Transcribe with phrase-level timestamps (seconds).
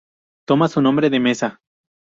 [0.47, 1.61] Toma su nombre de mesa.